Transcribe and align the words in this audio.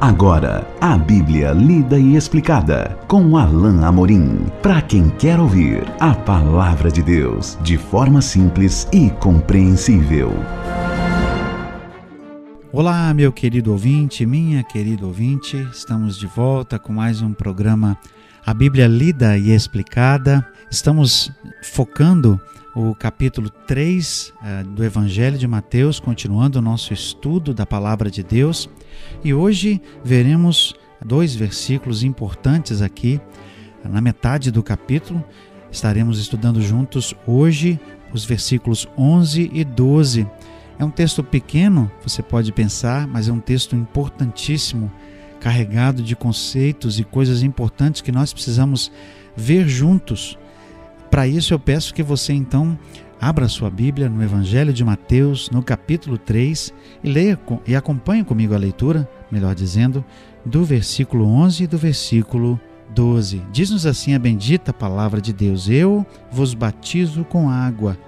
Agora, 0.00 0.64
a 0.80 0.96
Bíblia 0.96 1.50
lida 1.50 1.98
e 1.98 2.14
explicada 2.14 2.96
com 3.08 3.36
Alain 3.36 3.82
Amorim. 3.82 4.46
Para 4.62 4.80
quem 4.80 5.10
quer 5.10 5.40
ouvir 5.40 5.82
a 5.98 6.14
palavra 6.14 6.88
de 6.88 7.02
Deus 7.02 7.58
de 7.62 7.76
forma 7.76 8.22
simples 8.22 8.86
e 8.92 9.10
compreensível. 9.10 10.30
Olá, 12.72 13.12
meu 13.12 13.32
querido 13.32 13.72
ouvinte, 13.72 14.24
minha 14.24 14.62
querida 14.62 15.04
ouvinte. 15.04 15.56
Estamos 15.72 16.16
de 16.16 16.28
volta 16.28 16.78
com 16.78 16.92
mais 16.92 17.20
um 17.20 17.34
programa 17.34 17.98
A 18.46 18.54
Bíblia 18.54 18.86
lida 18.86 19.36
e 19.36 19.50
explicada. 19.50 20.46
Estamos 20.70 21.32
focando 21.60 22.40
o 22.74 22.94
capítulo 22.94 23.50
3 23.50 24.28
uh, 24.28 24.46
eh, 24.46 24.64
do 24.64 24.84
Evangelho 24.84 25.38
de 25.38 25.46
Mateus, 25.46 25.98
continuando 25.98 26.58
o 26.58 26.62
nosso 26.62 26.92
estudo 26.92 27.54
da 27.54 27.66
palavra 27.66 28.10
de 28.10 28.22
Deus. 28.22 28.68
E 29.24 29.32
hoje 29.32 29.80
veremos 30.04 30.74
dois 31.04 31.34
versículos 31.34 32.02
importantes 32.02 32.82
aqui, 32.82 33.20
na 33.84 34.00
metade 34.00 34.50
do 34.50 34.62
capítulo. 34.62 35.24
Estaremos 35.70 36.18
estudando 36.18 36.60
juntos 36.60 37.14
hoje 37.26 37.80
os 38.12 38.24
versículos 38.24 38.88
11 38.96 39.50
e 39.52 39.64
12. 39.64 40.26
É 40.78 40.84
um 40.84 40.90
texto 40.90 41.24
pequeno, 41.24 41.90
você 42.02 42.22
pode 42.22 42.52
pensar, 42.52 43.06
mas 43.06 43.28
é 43.28 43.32
um 43.32 43.40
texto 43.40 43.74
importantíssimo, 43.74 44.90
carregado 45.40 46.02
de 46.02 46.14
conceitos 46.14 46.98
e 47.00 47.04
coisas 47.04 47.42
importantes 47.42 48.00
que 48.00 48.12
nós 48.12 48.32
precisamos 48.32 48.92
ver 49.36 49.68
juntos 49.68 50.38
para 51.10 51.26
isso 51.26 51.54
eu 51.54 51.58
peço 51.58 51.94
que 51.94 52.02
você 52.02 52.32
então 52.32 52.78
abra 53.20 53.48
sua 53.48 53.70
Bíblia 53.70 54.08
no 54.08 54.22
Evangelho 54.22 54.72
de 54.72 54.84
Mateus, 54.84 55.50
no 55.50 55.62
capítulo 55.62 56.16
3, 56.16 56.72
e 57.02 57.10
leia 57.10 57.38
e 57.66 57.74
acompanhe 57.74 58.24
comigo 58.24 58.54
a 58.54 58.58
leitura, 58.58 59.08
melhor 59.30 59.54
dizendo, 59.54 60.04
do 60.44 60.64
versículo 60.64 61.26
11 61.26 61.64
e 61.64 61.66
do 61.66 61.78
versículo 61.78 62.60
12. 62.90 63.42
Diz-nos 63.52 63.86
assim 63.86 64.14
a 64.14 64.18
bendita 64.18 64.72
palavra 64.72 65.20
de 65.20 65.32
Deus: 65.32 65.68
Eu 65.68 66.06
vos 66.30 66.54
batizo 66.54 67.24
com 67.24 67.50
água 67.50 67.98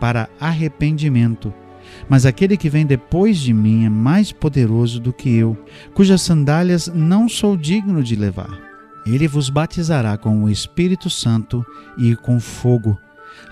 para 0.00 0.28
arrependimento. 0.40 1.52
Mas 2.08 2.24
aquele 2.24 2.56
que 2.56 2.70
vem 2.70 2.86
depois 2.86 3.38
de 3.38 3.52
mim 3.52 3.84
é 3.84 3.90
mais 3.90 4.32
poderoso 4.32 4.98
do 4.98 5.12
que 5.12 5.34
eu, 5.34 5.56
cujas 5.92 6.22
sandálias 6.22 6.90
não 6.92 7.28
sou 7.28 7.56
digno 7.56 8.02
de 8.02 8.16
levar. 8.16 8.63
Ele 9.06 9.28
vos 9.28 9.50
batizará 9.50 10.16
com 10.16 10.42
o 10.42 10.50
Espírito 10.50 11.10
Santo 11.10 11.64
e 11.98 12.16
com 12.16 12.40
fogo. 12.40 12.98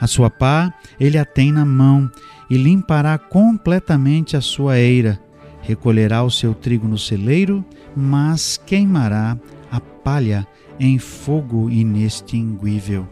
A 0.01 0.07
sua 0.07 0.31
pá 0.31 0.73
ele 0.99 1.19
a 1.19 1.25
tem 1.25 1.53
na 1.53 1.65
mão 1.65 2.11
e 2.49 2.57
limpará 2.57 3.19
completamente 3.19 4.37
a 4.37 4.41
sua 4.41 4.79
eira. 4.79 5.21
Recolherá 5.61 6.23
o 6.23 6.31
seu 6.31 6.55
trigo 6.55 6.89
no 6.89 6.99
celeiro, 6.99 7.65
mas 7.95 8.57
queimará 8.57 9.37
a 9.71 9.81
palha 9.81 10.47
em 10.79 10.99
fogo 10.99 11.71
inextinguível. 11.71 13.07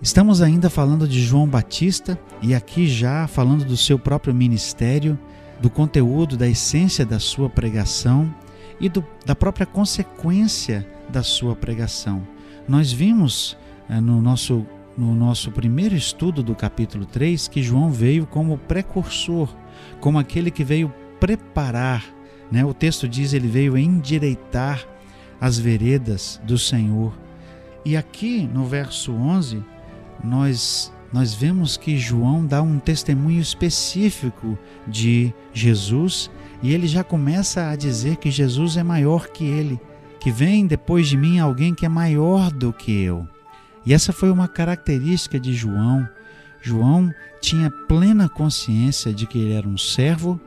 Estamos 0.00 0.40
ainda 0.40 0.70
falando 0.70 1.08
de 1.08 1.20
João 1.20 1.46
Batista 1.46 2.18
e 2.40 2.54
aqui 2.54 2.86
já 2.86 3.26
falando 3.26 3.64
do 3.64 3.76
seu 3.76 3.98
próprio 3.98 4.34
ministério, 4.34 5.18
do 5.60 5.68
conteúdo, 5.68 6.36
da 6.36 6.48
essência 6.48 7.04
da 7.04 7.18
sua 7.18 7.50
pregação 7.50 8.32
e 8.80 8.88
do, 8.88 9.04
da 9.24 9.34
própria 9.34 9.66
consequência 9.66 10.86
da 11.08 11.22
sua 11.22 11.56
pregação. 11.56 12.26
Nós 12.68 12.92
vimos 12.92 13.56
é, 13.88 14.00
no, 14.00 14.20
nosso, 14.20 14.66
no 14.96 15.14
nosso 15.14 15.50
primeiro 15.50 15.94
estudo 15.94 16.42
do 16.42 16.54
capítulo 16.54 17.06
3 17.06 17.48
que 17.48 17.62
João 17.62 17.90
veio 17.90 18.26
como 18.26 18.58
precursor, 18.58 19.48
como 20.00 20.18
aquele 20.18 20.50
que 20.50 20.64
veio 20.64 20.92
preparar. 21.18 22.04
Né? 22.50 22.64
O 22.64 22.74
texto 22.74 23.08
diz 23.08 23.32
ele 23.32 23.48
veio 23.48 23.76
endireitar 23.76 24.86
as 25.40 25.58
veredas 25.58 26.40
do 26.44 26.58
Senhor. 26.58 27.12
E 27.84 27.96
aqui 27.96 28.48
no 28.52 28.64
verso 28.66 29.12
11, 29.12 29.62
nós 30.22 30.92
nós 31.10 31.32
vemos 31.32 31.78
que 31.78 31.96
João 31.96 32.44
dá 32.44 32.60
um 32.60 32.78
testemunho 32.78 33.40
específico 33.40 34.58
de 34.86 35.32
Jesus 35.54 36.30
e 36.62 36.72
ele 36.72 36.86
já 36.86 37.04
começa 37.04 37.68
a 37.68 37.76
dizer 37.76 38.16
que 38.16 38.30
Jesus 38.30 38.76
é 38.76 38.82
maior 38.82 39.28
que 39.28 39.44
ele, 39.44 39.80
que 40.20 40.30
vem 40.30 40.66
depois 40.66 41.08
de 41.08 41.16
mim 41.16 41.38
alguém 41.38 41.74
que 41.74 41.86
é 41.86 41.88
maior 41.88 42.50
do 42.50 42.72
que 42.72 43.02
eu. 43.02 43.26
E 43.86 43.94
essa 43.94 44.12
foi 44.12 44.30
uma 44.30 44.48
característica 44.48 45.38
de 45.38 45.54
João. 45.54 46.08
João 46.60 47.12
tinha 47.40 47.70
plena 47.86 48.28
consciência 48.28 49.12
de 49.12 49.26
que 49.26 49.38
ele 49.38 49.52
era 49.52 49.68
um 49.68 49.78
servo, 49.78 50.40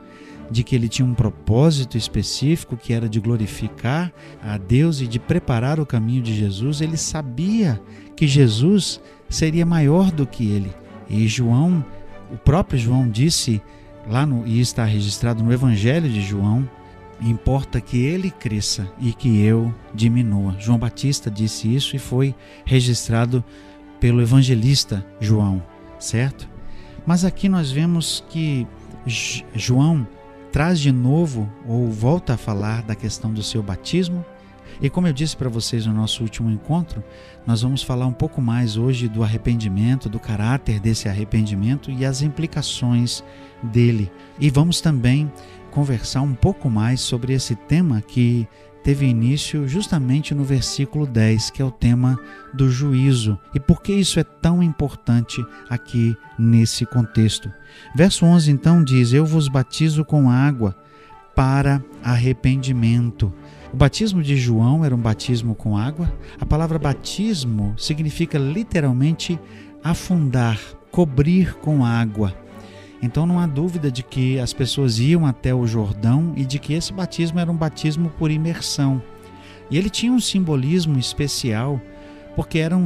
de 0.52 0.64
que 0.64 0.76
ele 0.76 0.90
tinha 0.90 1.06
um 1.06 1.14
propósito 1.14 1.98
específico 1.98 2.76
que 2.76 2.92
era 2.92 3.08
de 3.08 3.22
glorificar 3.22 4.12
a 4.44 4.58
Deus 4.58 5.00
e 5.00 5.08
de 5.08 5.18
preparar 5.18 5.80
o 5.80 5.86
caminho 5.86 6.22
de 6.22 6.36
Jesus. 6.36 6.82
Ele 6.82 6.98
sabia 6.98 7.82
que 8.16 8.28
Jesus 8.28 9.00
seria 9.30 9.66
maior 9.66 10.12
do 10.12 10.28
que 10.28 10.52
ele. 10.52 10.74
E 11.10 11.26
João, 11.28 11.84
o 12.30 12.38
próprio 12.38 12.78
João 12.78 13.10
disse 13.10 13.62
lá 14.08 14.26
no, 14.26 14.46
e 14.46 14.60
está 14.60 14.84
registrado 14.84 15.44
no 15.44 15.54
Evangelho 15.54 16.10
de 16.10 16.22
João, 16.22 16.68
importa 17.22 17.80
que 17.80 18.04
ele 18.04 18.32
cresça 18.32 18.92
e 19.00 19.14
que 19.14 19.42
eu 19.42 19.74
diminua. 19.94 20.56
João 20.60 20.78
Batista 20.78 21.30
disse 21.30 21.74
isso 21.74 21.96
e 21.96 22.00
foi 22.00 22.34
registrado 22.66 23.44
pelo 24.00 24.22
evangelista 24.22 25.06
João, 25.20 25.62
certo? 26.00 26.50
Mas 27.06 27.24
aqui 27.24 27.48
nós 27.48 27.72
vemos 27.72 28.24
que 28.30 28.68
João 29.54 30.08
traz 30.52 30.80
de 30.80 30.92
novo 30.92 31.50
ou 31.68 31.90
volta 31.90 32.34
a 32.34 32.38
falar 32.38 32.82
da 32.82 32.96
questão 32.96 33.32
do 33.32 33.44
seu 33.44 33.62
batismo. 33.62 34.26
E 34.82 34.90
como 34.90 35.08
eu 35.08 35.14
disse 35.14 35.38
para 35.38 35.50
vocês 35.50 35.86
no 35.86 35.94
nosso 35.94 36.24
último 36.24 36.50
encontro, 36.50 37.04
nós 37.46 37.62
vamos 37.62 37.84
falar 37.84 38.08
um 38.08 38.14
pouco 38.14 38.42
mais 38.42 38.78
hoje 38.78 39.08
do 39.08 39.24
arrependimento, 39.24 40.10
do 40.10 40.20
caráter 40.20 40.80
desse 40.80 41.08
arrependimento 41.08 41.92
e 41.92 42.04
as 42.04 42.22
implicações 42.24 43.24
dele. 43.62 44.12
E 44.40 44.50
vamos 44.50 44.82
também 44.82 45.32
conversar 45.70 46.22
um 46.22 46.34
pouco 46.34 46.70
mais 46.70 47.00
sobre 47.00 47.34
esse 47.34 47.56
tema 47.56 48.02
que 48.02 48.48
teve 48.84 49.06
início 49.06 49.68
justamente 49.68 50.34
no 50.34 50.44
versículo 50.44 51.06
10, 51.06 51.52
que 51.52 51.62
é 51.62 51.66
o 51.66 51.72
tema 51.72 52.20
do 52.52 52.70
juízo. 52.70 53.40
E 53.54 53.60
por 53.60 53.84
que 53.84 53.94
isso 53.94 54.20
é 54.20 54.24
tão 54.24 54.64
importante 54.64 55.46
aqui 55.70 56.18
nesse 56.40 56.88
contexto? 56.88 57.52
Verso 57.96 58.26
11 58.26 58.52
então 58.52 58.84
diz: 58.84 59.14
Eu 59.14 59.26
vos 59.26 59.48
batizo 59.48 60.04
com 60.04 60.30
água 60.30 60.76
para 61.36 61.84
arrependimento. 62.04 63.34
O 63.74 63.78
batismo 63.78 64.22
de 64.22 64.36
João 64.36 64.84
era 64.84 64.94
um 64.94 65.00
batismo 65.00 65.56
com 65.56 65.78
água. 65.78 66.12
A 66.40 66.46
palavra 66.46 66.78
batismo 66.78 67.74
significa 67.78 68.38
literalmente 68.38 69.40
afundar, 69.82 70.60
cobrir 70.92 71.56
com 71.56 71.86
água. 71.86 72.36
Então 73.02 73.26
não 73.26 73.40
há 73.40 73.48
dúvida 73.48 73.90
de 73.90 74.04
que 74.04 74.38
as 74.40 74.52
pessoas 74.54 75.00
iam 75.00 75.26
até 75.26 75.56
o 75.56 75.66
Jordão 75.66 76.34
e 76.36 76.46
de 76.46 76.60
que 76.60 76.74
esse 76.74 76.92
batismo 76.92 77.40
era 77.40 77.52
um 77.52 77.56
batismo 77.56 78.10
por 78.18 78.30
imersão. 78.30 79.02
E 79.70 79.78
ele 79.78 79.90
tinha 79.90 80.12
um 80.12 80.20
simbolismo 80.20 81.00
especial, 81.00 81.82
porque 82.36 82.60
era 82.60 82.76
um, 82.76 82.86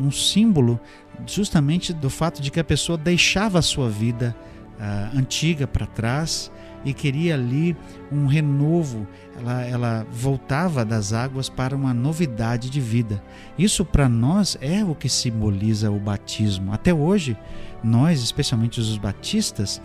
um, 0.00 0.10
símbolo 0.10 0.80
justamente 1.26 1.92
do 1.92 2.08
fato 2.08 2.40
de 2.40 2.50
que 2.50 2.58
a 2.58 2.64
pessoa 2.64 2.96
deixava 2.96 3.58
a 3.58 3.62
sua 3.62 3.88
vida 3.88 4.34
uh, 4.80 5.18
antiga 5.18 5.66
para 5.66 5.86
trás 5.86 6.50
e 6.84 6.92
queria 6.92 7.34
ali 7.34 7.76
um 8.10 8.26
renovo. 8.26 9.06
Ela, 9.38 9.62
ela 9.62 10.06
voltava 10.10 10.84
das 10.84 11.12
águas 11.12 11.48
para 11.48 11.76
uma 11.76 11.94
novidade 11.94 12.70
de 12.70 12.80
vida. 12.80 13.22
Isso 13.58 13.84
para 13.84 14.08
nós 14.08 14.56
é 14.60 14.84
o 14.84 14.94
que 14.94 15.08
simboliza 15.08 15.90
o 15.90 15.98
batismo. 15.98 16.72
Até 16.72 16.92
hoje, 16.92 17.36
nós, 17.82 18.22
especialmente 18.22 18.80
os 18.80 18.96
batistas, 18.98 19.80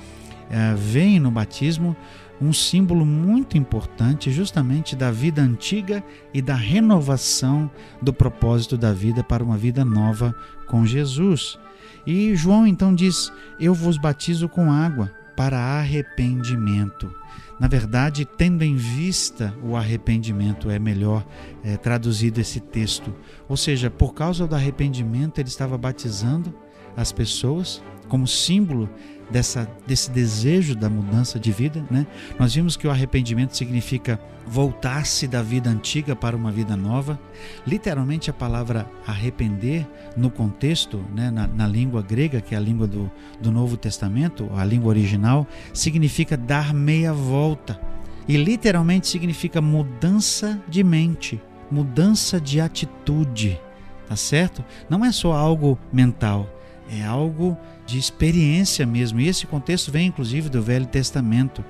é, 0.50 0.74
veem 0.76 1.20
no 1.20 1.32
batismo 1.32 1.96
um 2.40 2.54
símbolo 2.54 3.06
muito 3.06 3.58
importante 3.58 4.32
justamente 4.32 4.96
da 4.96 5.12
vida 5.12 5.42
antiga 5.42 6.04
e 6.34 6.42
da 6.42 6.56
renovação 6.56 7.70
do 8.02 8.14
propósito 8.14 8.78
da 8.78 8.94
vida 8.94 9.24
para 9.24 9.44
uma 9.44 9.58
vida 9.58 9.84
nova 9.84 10.36
com 10.68 10.86
Jesus. 10.86 11.58
E 12.06 12.36
João 12.36 12.68
então 12.68 12.94
diz: 12.94 13.32
Eu 13.60 13.74
vos 13.74 13.98
batizo 13.98 14.48
com 14.48 14.72
água 14.72 15.12
para 15.38 15.60
arrependimento. 15.60 17.14
Na 17.60 17.68
verdade, 17.68 18.26
tendo 18.26 18.64
em 18.64 18.76
vista 18.76 19.54
o 19.64 19.76
arrependimento, 19.76 20.68
é 20.70 20.80
melhor 20.80 21.24
é, 21.64 21.78
traduzido 21.78 22.42
esse 22.42 22.60
texto. 22.60 23.16
Ou 23.48 23.56
seja, 23.56 23.90
por 23.92 24.16
causa 24.16 24.48
do 24.48 24.56
arrependimento, 24.56 25.40
ele 25.40 25.48
estava 25.48 25.78
batizando 25.78 26.54
as 26.96 27.12
pessoas 27.12 27.84
como 28.08 28.28
símbolo 28.28 28.90
dessa, 29.30 29.70
desse 29.86 30.10
desejo 30.12 30.76
da 30.76 30.90
mudança 30.90 31.40
de 31.40 31.52
vida. 31.52 31.86
Né? 31.90 32.06
Nós 32.40 32.54
vimos 32.54 32.76
que 32.76 32.88
o 32.88 32.92
arrependimento 32.92 33.56
significa 33.56 34.20
voltar-se 34.46 35.28
da 35.28 35.42
vida 35.42 35.70
antiga 35.70 36.16
para 36.16 36.36
uma 36.36 36.52
vida 36.52 36.76
nova. 36.76 37.20
Literalmente, 37.66 38.30
a 38.30 38.34
palavra 38.34 38.90
arrepender, 39.06 39.86
no 40.16 40.32
contexto, 40.32 41.04
né, 41.14 41.30
na, 41.30 41.48
na 41.48 41.68
língua 41.68 42.02
grega, 42.02 42.42
que 42.42 42.56
é 42.56 42.58
a 42.58 42.62
língua 42.62 42.88
do, 42.88 43.12
do 43.42 43.52
Novo 43.52 43.76
Testamento, 43.76 44.50
a 44.56 44.64
língua 44.64 44.90
original, 44.90 45.46
significa 45.74 46.38
dar 46.38 46.74
meia 46.74 47.14
volta. 47.14 47.80
e 48.28 48.36
literalmente 48.36 49.08
significa 49.08 49.62
mudança 49.62 50.62
de 50.68 50.84
mente, 50.84 51.42
mudança 51.72 52.40
de 52.42 52.60
atitude, 52.60 53.60
tá 54.08 54.16
certo? 54.16 54.64
Não 54.90 55.04
é 55.04 55.12
só 55.12 55.34
algo 55.34 55.78
mental, 55.92 56.50
é 56.92 57.04
algo 57.04 57.58
de 57.86 57.98
experiência 57.98 58.86
mesmo. 58.86 59.20
E 59.20 59.28
esse 59.28 59.48
contexto 59.48 59.92
vem 59.92 60.08
inclusive 60.08 60.50
do 60.50 60.62
Velho 60.62 60.86
Testamento. 60.86 61.64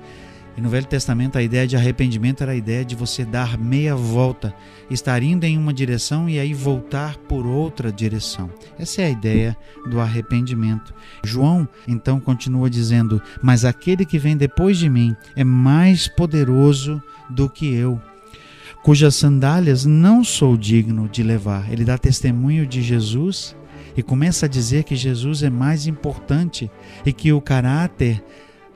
E 0.56 0.60
no 0.60 0.68
Velho 0.68 0.86
Testamento 0.86 1.38
a 1.38 1.42
ideia 1.42 1.68
de 1.68 1.76
arrependimento 1.76 2.42
era 2.42 2.50
a 2.50 2.56
ideia 2.56 2.84
de 2.84 2.96
você 2.96 3.24
dar 3.24 3.56
meia 3.56 3.94
volta, 3.94 4.52
estar 4.90 5.22
indo 5.22 5.44
em 5.44 5.56
uma 5.56 5.72
direção 5.72 6.28
e 6.28 6.38
aí 6.38 6.52
voltar 6.52 7.16
por 7.16 7.46
outra 7.46 7.92
direção. 7.92 8.50
Essa 8.76 9.02
é 9.02 9.06
a 9.06 9.10
ideia 9.10 9.56
do 9.88 10.00
arrependimento. 10.00 10.92
João 11.24 11.68
então 11.86 12.18
continua 12.18 12.68
dizendo: 12.68 13.22
Mas 13.40 13.64
aquele 13.64 14.04
que 14.04 14.18
vem 14.18 14.36
depois 14.36 14.76
de 14.78 14.88
mim 14.88 15.14
é 15.36 15.44
mais 15.44 16.08
poderoso 16.08 17.00
do 17.30 17.48
que 17.48 17.72
eu 17.72 18.00
cujas 18.82 19.16
sandálias 19.16 19.84
não 19.84 20.24
sou 20.24 20.56
digno 20.56 21.08
de 21.08 21.22
levar. 21.22 21.70
Ele 21.70 21.84
dá 21.84 21.98
testemunho 21.98 22.66
de 22.66 22.80
Jesus 22.80 23.54
e 23.98 24.02
começa 24.02 24.46
a 24.46 24.48
dizer 24.48 24.84
que 24.84 24.94
Jesus 24.94 25.42
é 25.42 25.50
mais 25.50 25.88
importante 25.88 26.70
e 27.04 27.12
que 27.12 27.32
o 27.32 27.40
caráter 27.40 28.24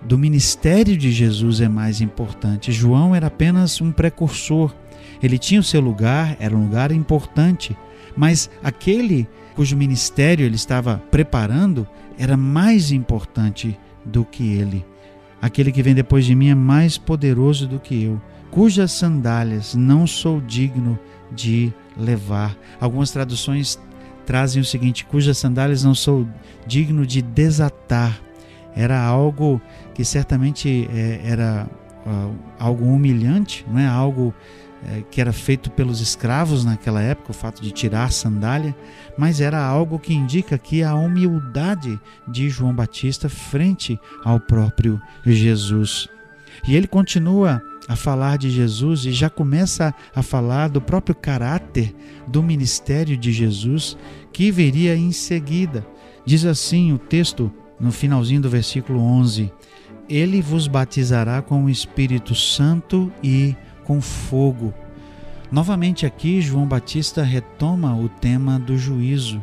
do 0.03 0.19
ministério 0.19 0.97
de 0.97 1.13
Jesus 1.13 1.61
é 1.61 1.69
mais 1.69 2.01
importante. 2.01 2.73
João 2.73 3.15
era 3.15 3.29
apenas 3.29 3.81
um 3.81 3.93
precursor. 3.93 4.75
Ele 5.23 5.39
tinha 5.39 5.61
o 5.61 5.63
seu 5.63 5.81
lugar, 5.81 6.37
era 6.41 6.57
um 6.57 6.65
lugar 6.65 6.91
importante, 6.91 7.77
mas 8.17 8.51
aquele 8.65 9.29
cujo 9.55 9.77
ministério 9.77 10.45
ele 10.45 10.57
estava 10.57 11.01
preparando 11.09 11.87
era 12.19 12.37
mais 12.37 12.91
importante 12.91 13.79
do 14.05 14.25
que 14.25 14.55
ele. 14.55 14.85
Aquele 15.41 15.71
que 15.71 15.85
vem 15.85 15.95
depois 15.95 16.27
de 16.27 16.35
mim 16.35 16.49
é 16.49 16.55
mais 16.57 16.99
poderoso 16.99 17.69
do 17.69 17.79
que 17.79 18.03
eu, 18.03 18.21
cujas 18.51 18.91
sandálias 18.91 19.77
não 19.77 20.05
sou 20.05 20.41
digno 20.41 20.99
de 21.31 21.73
levar. 21.97 22.57
Algumas 22.81 23.13
traduções 23.13 23.79
trazem 24.33 24.63
o 24.63 24.65
seguinte: 24.65 25.05
cujas 25.05 25.37
sandálias 25.37 25.85
não 25.85 25.95
sou 25.95 26.27
digno 26.67 27.07
de 27.07 27.21
desatar. 27.21 28.19
Era 28.75 28.99
algo 28.99 29.61
que 29.95 30.07
certamente 30.07 30.89
é, 30.91 31.21
era 31.23 31.69
uh, 32.07 32.35
algo 32.59 32.87
humilhante, 32.87 33.67
não 33.69 33.79
é 33.79 33.87
algo 33.87 34.35
é, 34.89 35.03
que 35.11 35.21
era 35.21 35.35
feito 35.35 35.71
pelos 35.71 36.01
escravos 36.01 36.65
naquela 36.65 37.03
época, 37.03 37.33
o 37.33 37.35
fato 37.35 37.61
de 37.61 37.71
tirar 37.73 38.05
a 38.05 38.11
sandália, 38.11 38.75
mas 39.19 39.39
era 39.39 39.63
algo 39.63 39.99
que 39.99 40.15
indica 40.15 40.55
aqui 40.55 40.83
a 40.83 40.95
humildade 40.95 42.01
de 42.27 42.49
João 42.49 42.75
Batista 42.75 43.29
frente 43.29 44.01
ao 44.25 44.41
próprio 44.41 44.99
Jesus. 45.27 46.09
E 46.67 46.75
ele 46.75 46.87
continua 46.87 47.63
a 47.89 47.97
falar 47.97 48.39
de 48.39 48.51
Jesus 48.51 49.05
e 49.05 49.13
já 49.13 49.29
começa 49.29 49.95
a 50.15 50.23
falar 50.23 50.69
do 50.69 50.81
próprio 50.81 51.15
caráter 51.15 51.95
do 52.27 52.43
ministério 52.43 53.17
de 53.17 53.33
Jesus 53.33 53.97
que 54.33 54.51
viria 54.51 54.97
em 54.97 55.13
seguida. 55.13 55.87
Diz 56.25 56.45
assim 56.45 56.93
o 56.93 56.99
texto 56.99 57.53
no 57.81 57.91
finalzinho 57.91 58.41
do 58.41 58.49
versículo 58.49 59.01
11: 59.01 59.53
Ele 60.09 60.41
vos 60.41 60.69
batizará 60.69 61.43
com 61.43 61.65
o 61.65 61.71
Espírito 61.71 62.35
Santo 62.35 63.13
e 63.23 63.57
com 63.85 64.01
fogo. 64.01 64.73
Novamente 65.51 66.07
aqui, 66.07 66.41
João 66.41 66.67
Batista 66.67 67.23
retoma 67.23 67.95
o 67.95 68.09
tema 68.09 68.59
do 68.59 68.79
juízo. 68.79 69.43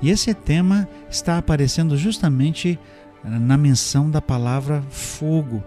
E 0.00 0.08
esse 0.08 0.32
tema 0.32 0.88
está 1.10 1.36
aparecendo 1.36 1.96
justamente 1.96 2.78
na 3.22 3.58
menção 3.58 4.10
da 4.10 4.22
palavra 4.22 4.82
fogo. 4.88 5.62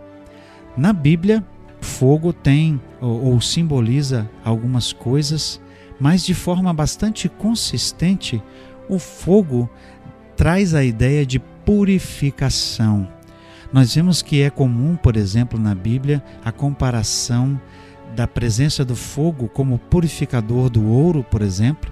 Na 0.75 0.91
Bíblia, 0.91 1.45
fogo 1.83 2.33
tem 2.33 2.81
ou, 2.99 3.33
ou 3.33 3.41
simboliza 3.41 4.29
algumas 4.43 4.91
coisas, 4.91 5.61
mas 5.99 6.25
de 6.25 6.33
forma 6.33 6.73
bastante 6.73 7.29
consistente, 7.29 8.41
o 8.89 8.97
fogo 8.97 9.69
traz 10.35 10.73
a 10.73 10.83
ideia 10.83 11.25
de 11.25 11.39
purificação. 11.39 13.07
Nós 13.71 13.95
vemos 13.95 14.21
que 14.21 14.41
é 14.41 14.49
comum, 14.49 14.95
por 14.95 15.15
exemplo, 15.15 15.59
na 15.59 15.73
Bíblia, 15.73 16.23
a 16.43 16.51
comparação 16.51 17.59
da 18.15 18.27
presença 18.27 18.85
do 18.85 18.95
fogo 18.95 19.47
como 19.49 19.79
purificador 19.79 20.69
do 20.69 20.85
ouro, 20.85 21.23
por 21.23 21.41
exemplo. 21.41 21.91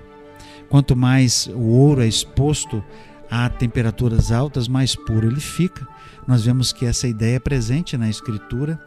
Quanto 0.70 0.96
mais 0.96 1.48
o 1.48 1.70
ouro 1.70 2.02
é 2.02 2.08
exposto 2.08 2.84
a 3.30 3.50
temperaturas 3.50 4.32
altas, 4.32 4.68
mais 4.68 4.96
puro 4.96 5.28
ele 5.28 5.40
fica. 5.40 5.88
Nós 6.28 6.46
vemos 6.46 6.72
que 6.72 6.86
essa 6.86 7.08
ideia 7.08 7.38
é 7.38 7.40
presente 7.40 7.98
na 7.98 8.10
Escritura. 8.10 8.80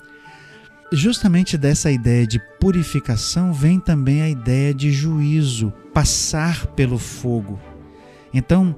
Justamente 0.95 1.59
dessa 1.59 1.91
ideia 1.91 2.25
de 2.25 2.39
purificação 2.61 3.53
vem 3.53 3.81
também 3.81 4.23
a 4.23 4.29
ideia 4.29 4.73
de 4.73 4.93
juízo, 4.93 5.73
passar 5.93 6.69
pelo 6.69 6.99
fogo. 6.99 7.59
Então, 8.33 8.77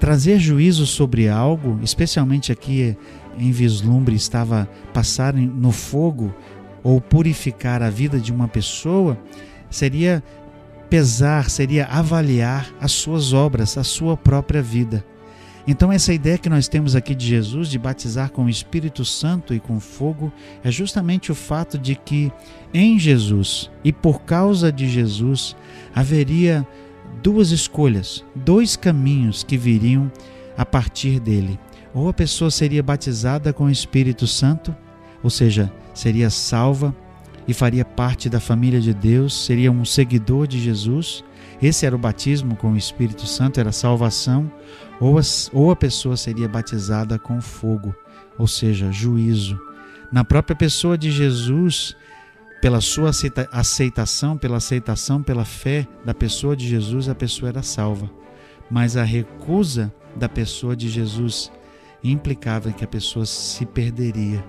trazer 0.00 0.38
juízo 0.38 0.86
sobre 0.86 1.28
algo, 1.28 1.78
especialmente 1.82 2.50
aqui 2.50 2.96
em 3.38 3.52
vislumbre 3.52 4.16
estava 4.16 4.66
passar 4.94 5.34
no 5.34 5.70
fogo 5.70 6.34
ou 6.82 7.02
purificar 7.02 7.82
a 7.82 7.90
vida 7.90 8.18
de 8.18 8.32
uma 8.32 8.48
pessoa, 8.48 9.18
seria 9.70 10.24
pesar, 10.88 11.50
seria 11.50 11.84
avaliar 11.84 12.66
as 12.80 12.92
suas 12.92 13.34
obras, 13.34 13.76
a 13.76 13.84
sua 13.84 14.16
própria 14.16 14.62
vida. 14.62 15.04
Então, 15.70 15.92
essa 15.92 16.14
ideia 16.14 16.38
que 16.38 16.48
nós 16.48 16.66
temos 16.66 16.96
aqui 16.96 17.14
de 17.14 17.26
Jesus 17.26 17.68
de 17.68 17.78
batizar 17.78 18.30
com 18.30 18.46
o 18.46 18.48
Espírito 18.48 19.04
Santo 19.04 19.52
e 19.52 19.60
com 19.60 19.78
fogo 19.78 20.32
é 20.64 20.70
justamente 20.70 21.30
o 21.30 21.34
fato 21.34 21.76
de 21.76 21.94
que 21.94 22.32
em 22.72 22.98
Jesus 22.98 23.70
e 23.84 23.92
por 23.92 24.22
causa 24.22 24.72
de 24.72 24.88
Jesus 24.88 25.54
haveria 25.94 26.66
duas 27.22 27.50
escolhas, 27.50 28.24
dois 28.34 28.76
caminhos 28.76 29.44
que 29.44 29.58
viriam 29.58 30.10
a 30.56 30.64
partir 30.64 31.20
dele. 31.20 31.60
Ou 31.92 32.08
a 32.08 32.14
pessoa 32.14 32.50
seria 32.50 32.82
batizada 32.82 33.52
com 33.52 33.64
o 33.64 33.70
Espírito 33.70 34.26
Santo, 34.26 34.74
ou 35.22 35.28
seja, 35.28 35.70
seria 35.92 36.30
salva 36.30 36.96
e 37.46 37.52
faria 37.52 37.84
parte 37.84 38.30
da 38.30 38.40
família 38.40 38.80
de 38.80 38.94
Deus, 38.94 39.44
seria 39.44 39.70
um 39.70 39.84
seguidor 39.84 40.46
de 40.46 40.58
Jesus. 40.58 41.22
Esse 41.60 41.84
era 41.84 41.94
o 41.94 41.98
batismo 41.98 42.56
com 42.56 42.72
o 42.72 42.76
Espírito 42.76 43.26
Santo, 43.26 43.60
era 43.60 43.70
salvação. 43.70 44.50
Ou 45.00 45.18
a, 45.18 45.22
ou 45.52 45.70
a 45.70 45.76
pessoa 45.76 46.16
seria 46.16 46.48
batizada 46.48 47.18
com 47.18 47.40
fogo, 47.40 47.94
ou 48.36 48.46
seja, 48.46 48.90
juízo. 48.90 49.58
Na 50.10 50.24
própria 50.24 50.56
pessoa 50.56 50.98
de 50.98 51.10
Jesus, 51.10 51.94
pela 52.60 52.80
sua 52.80 53.10
aceitação, 53.52 54.36
pela 54.36 54.56
aceitação, 54.56 55.22
pela 55.22 55.44
fé 55.44 55.86
da 56.04 56.12
pessoa 56.12 56.56
de 56.56 56.66
Jesus, 56.66 57.08
a 57.08 57.14
pessoa 57.14 57.50
era 57.50 57.62
salva. 57.62 58.10
Mas 58.70 58.96
a 58.96 59.04
recusa 59.04 59.92
da 60.16 60.28
pessoa 60.28 60.74
de 60.74 60.88
Jesus 60.88 61.50
implicava 62.02 62.72
que 62.72 62.84
a 62.84 62.88
pessoa 62.88 63.24
se 63.24 63.64
perderia. 63.64 64.44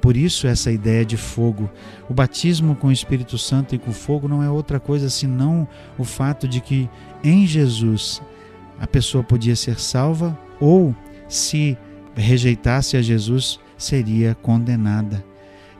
Por 0.00 0.16
isso 0.16 0.48
essa 0.48 0.72
ideia 0.72 1.04
de 1.04 1.16
fogo. 1.16 1.70
O 2.08 2.14
batismo 2.14 2.74
com 2.74 2.88
o 2.88 2.92
Espírito 2.92 3.38
Santo 3.38 3.74
e 3.74 3.78
com 3.78 3.92
fogo 3.92 4.26
não 4.26 4.42
é 4.42 4.50
outra 4.50 4.80
coisa 4.80 5.08
senão 5.08 5.68
o 5.96 6.02
fato 6.02 6.48
de 6.48 6.60
que 6.60 6.90
em 7.22 7.46
Jesus 7.46 8.20
a 8.82 8.86
pessoa 8.88 9.22
podia 9.22 9.54
ser 9.54 9.78
salva 9.78 10.36
ou 10.60 10.92
se 11.28 11.78
rejeitasse 12.16 12.96
a 12.96 13.00
Jesus 13.00 13.60
seria 13.78 14.34
condenada. 14.42 15.24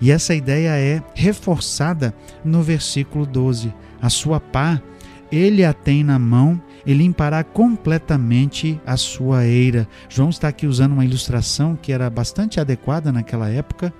E 0.00 0.12
essa 0.12 0.36
ideia 0.36 0.78
é 0.78 1.02
reforçada 1.12 2.14
no 2.44 2.62
versículo 2.62 3.26
12. 3.26 3.74
A 4.00 4.08
sua 4.08 4.38
pá 4.38 4.80
ele 5.32 5.64
a 5.64 5.72
tem 5.72 6.04
na 6.04 6.16
mão 6.16 6.62
e 6.86 6.92
limpará 6.92 7.42
completamente 7.42 8.80
a 8.86 8.96
sua 8.96 9.46
eira. 9.46 9.88
João 10.08 10.30
está 10.30 10.46
aqui 10.46 10.66
usando 10.66 10.92
uma 10.92 11.04
ilustração 11.04 11.74
que 11.74 11.92
era 11.92 12.08
bastante 12.08 12.60
adequada 12.60 13.10
naquela 13.10 13.48
época, 13.48 13.92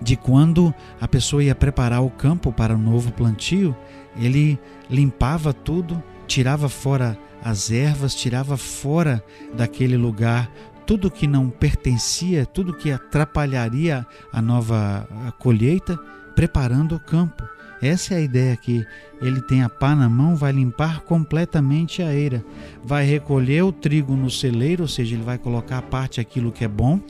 de 0.00 0.14
quando 0.14 0.72
a 1.00 1.08
pessoa 1.08 1.42
ia 1.42 1.54
preparar 1.54 2.02
o 2.02 2.10
campo 2.10 2.52
para 2.52 2.74
o 2.74 2.78
novo 2.78 3.10
plantio, 3.10 3.74
ele 4.16 4.58
limpava 4.88 5.52
tudo, 5.52 6.00
tirava 6.26 6.68
fora 6.68 7.18
as 7.46 7.70
ervas, 7.70 8.12
tirava 8.12 8.56
fora 8.56 9.22
daquele 9.54 9.96
lugar 9.96 10.50
tudo 10.84 11.10
que 11.10 11.26
não 11.28 11.48
pertencia, 11.48 12.44
tudo 12.44 12.74
que 12.74 12.90
atrapalharia 12.90 14.04
a 14.32 14.42
nova 14.42 15.06
colheita, 15.38 15.96
preparando 16.34 16.96
o 16.96 17.00
campo. 17.00 17.44
Essa 17.80 18.14
é 18.14 18.16
a 18.16 18.20
ideia 18.20 18.52
aqui. 18.52 18.84
Ele 19.22 19.40
tem 19.42 19.62
a 19.62 19.68
pá 19.68 19.94
na 19.94 20.08
mão, 20.08 20.34
vai 20.34 20.50
limpar 20.50 21.00
completamente 21.02 22.02
a 22.02 22.12
eira, 22.12 22.44
vai 22.84 23.04
recolher 23.04 23.62
o 23.62 23.72
trigo 23.72 24.16
no 24.16 24.30
celeiro, 24.30 24.82
ou 24.82 24.88
seja, 24.88 25.14
ele 25.14 25.22
vai 25.22 25.38
colocar 25.38 25.78
a 25.78 25.82
parte 25.82 26.20
aquilo 26.20 26.50
que 26.50 26.64
é 26.64 26.68
bom, 26.68 27.00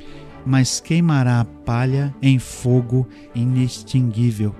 mas 0.44 0.80
queimará 0.80 1.40
a 1.40 1.44
palha 1.44 2.14
em 2.20 2.38
fogo 2.38 3.08
inextinguível. 3.34 4.54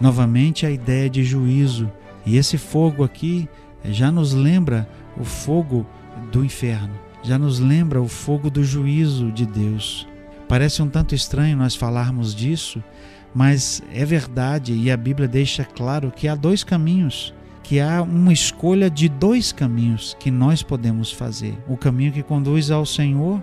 Novamente 0.00 0.66
a 0.66 0.70
ideia 0.70 1.08
de 1.08 1.22
juízo. 1.22 1.90
E 2.26 2.36
esse 2.36 2.58
fogo 2.58 3.02
aqui 3.04 3.48
já 3.84 4.10
nos 4.10 4.32
lembra 4.32 4.88
o 5.16 5.24
fogo 5.24 5.86
do 6.30 6.44
inferno 6.44 7.02
já 7.22 7.38
nos 7.38 7.60
lembra 7.60 8.02
o 8.02 8.08
fogo 8.08 8.50
do 8.50 8.64
juízo 8.64 9.30
de 9.30 9.46
Deus. 9.46 10.06
Parece 10.48 10.82
um 10.82 10.88
tanto 10.88 11.14
estranho 11.14 11.56
nós 11.56 11.74
falarmos 11.74 12.34
disso, 12.34 12.82
Mas 13.34 13.82
é 13.90 14.04
verdade 14.04 14.74
e 14.74 14.90
a 14.90 14.96
Bíblia 14.96 15.26
deixa 15.26 15.64
claro 15.64 16.12
que 16.14 16.28
há 16.28 16.34
dois 16.34 16.62
caminhos, 16.62 17.32
que 17.62 17.80
há 17.80 18.02
uma 18.02 18.30
escolha 18.30 18.90
de 18.90 19.08
dois 19.08 19.52
caminhos 19.52 20.14
que 20.20 20.30
nós 20.30 20.62
podemos 20.62 21.10
fazer: 21.10 21.56
o 21.66 21.74
caminho 21.74 22.12
que 22.12 22.22
conduz 22.22 22.70
ao 22.70 22.84
Senhor, 22.84 23.42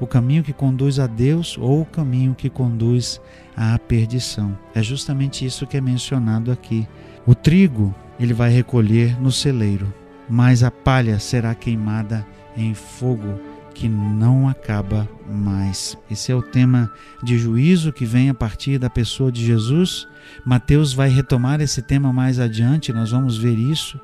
o 0.00 0.08
caminho 0.08 0.42
que 0.42 0.52
conduz 0.52 0.98
a 0.98 1.06
Deus 1.06 1.56
ou 1.56 1.82
o 1.82 1.86
caminho 1.86 2.34
que 2.34 2.50
conduz 2.50 3.20
à 3.56 3.78
perdição. 3.78 4.58
É 4.74 4.82
justamente 4.82 5.46
isso 5.46 5.68
que 5.68 5.76
é 5.76 5.80
mencionado 5.80 6.50
aqui. 6.50 6.88
O 7.24 7.32
trigo 7.32 7.94
ele 8.18 8.34
vai 8.34 8.50
recolher 8.50 9.20
no 9.20 9.30
celeiro, 9.30 9.92
mas 10.28 10.62
a 10.62 10.70
palha 10.70 11.18
será 11.18 11.54
queimada 11.54 12.26
em 12.56 12.74
fogo 12.74 13.38
que 13.74 13.88
não 13.88 14.48
acaba 14.48 15.08
mais. 15.30 15.96
Esse 16.10 16.32
é 16.32 16.34
o 16.34 16.42
tema 16.42 16.90
de 17.22 17.38
juízo 17.38 17.92
que 17.92 18.04
vem 18.04 18.28
a 18.28 18.34
partir 18.34 18.76
da 18.76 18.90
pessoa 18.90 19.30
de 19.30 19.44
Jesus. 19.46 20.08
Mateus 20.44 20.92
vai 20.92 21.08
retomar 21.08 21.60
esse 21.60 21.80
tema 21.80 22.12
mais 22.12 22.40
adiante, 22.40 22.92
nós 22.92 23.12
vamos 23.12 23.38
ver 23.38 23.56
isso. 23.56 24.00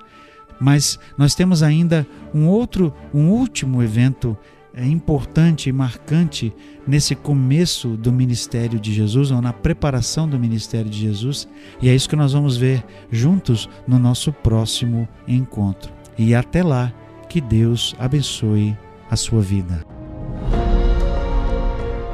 Mas 0.61 0.99
nós 1.19 1.35
temos 1.35 1.61
ainda 1.61 2.07
um 2.33 2.47
outro, 2.47 2.95
um 3.13 3.29
último 3.31 3.83
evento 3.83 4.39
é 4.77 4.87
importante 4.87 5.69
e 5.69 5.73
marcante 5.73 6.53
nesse 6.87 7.15
começo 7.15 7.97
do 7.97 8.13
ministério 8.13 8.79
de 8.79 8.93
Jesus, 8.93 9.31
ou 9.31 9.41
na 9.41 9.53
preparação 9.53 10.29
do 10.29 10.39
ministério 10.39 10.91
de 10.91 10.99
Jesus, 11.01 11.49
e 11.81 11.89
é 11.89 11.95
isso 11.95 12.09
que 12.09 12.17
nós 12.17 12.33
vamos 12.33 12.57
ver 12.57 12.85
juntos 13.11 13.69
no 13.87 13.99
nosso 13.99 14.33
próximo 14.33 15.09
encontro. 15.27 15.93
E 16.19 16.35
até 16.35 16.63
lá, 16.63 16.93
que 17.29 17.41
Deus 17.41 17.95
abençoe 17.99 18.77
a 19.11 19.17
sua 19.17 19.41
vida. 19.41 19.94